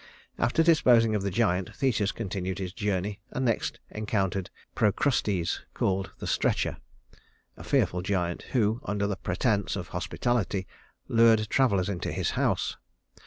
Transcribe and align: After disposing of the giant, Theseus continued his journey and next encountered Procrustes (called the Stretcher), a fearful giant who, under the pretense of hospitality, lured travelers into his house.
After 0.39 0.63
disposing 0.63 1.13
of 1.13 1.21
the 1.21 1.29
giant, 1.29 1.75
Theseus 1.75 2.11
continued 2.11 2.57
his 2.57 2.73
journey 2.73 3.19
and 3.29 3.45
next 3.45 3.79
encountered 3.91 4.49
Procrustes 4.73 5.61
(called 5.75 6.09
the 6.17 6.25
Stretcher), 6.25 6.77
a 7.55 7.63
fearful 7.63 8.01
giant 8.01 8.41
who, 8.53 8.81
under 8.83 9.05
the 9.05 9.15
pretense 9.15 9.75
of 9.75 9.89
hospitality, 9.89 10.65
lured 11.07 11.47
travelers 11.51 11.87
into 11.87 12.11
his 12.11 12.31
house. 12.31 12.77